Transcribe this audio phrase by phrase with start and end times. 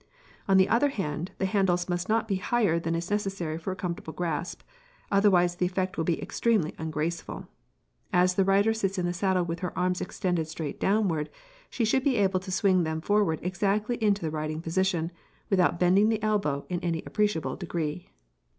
[0.47, 3.75] On the other hand, the handles must not be higher than is necessary for a
[3.75, 4.63] comfortable grasp,
[5.11, 7.47] otherwise the effect will be extremely ungraceful.
[8.11, 11.29] As the rider sits in the saddle with her arms extended straight downward,
[11.69, 15.11] she should be able to swing them forward exactly into the ridingposition,
[15.51, 18.09] without bending the elbow in any appreciable degree.